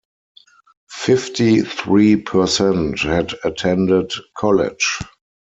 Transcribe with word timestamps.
Fifty-three 0.89 2.15
percent 2.15 3.01
had 3.01 3.35
attended 3.43 4.11
college. 4.35 4.97